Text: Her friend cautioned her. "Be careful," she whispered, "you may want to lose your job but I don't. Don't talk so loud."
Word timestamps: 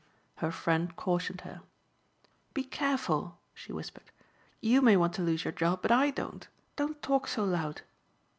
Her 0.37 0.51
friend 0.51 0.95
cautioned 0.95 1.41
her. 1.41 1.61
"Be 2.55 2.63
careful," 2.63 3.37
she 3.53 3.71
whispered, 3.71 4.09
"you 4.59 4.81
may 4.81 4.97
want 4.97 5.13
to 5.13 5.21
lose 5.21 5.45
your 5.45 5.51
job 5.51 5.83
but 5.83 5.91
I 5.91 6.09
don't. 6.09 6.47
Don't 6.75 6.99
talk 7.03 7.27
so 7.27 7.43
loud." 7.45 7.83